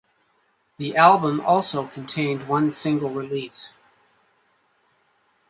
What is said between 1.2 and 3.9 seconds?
also contained one single release.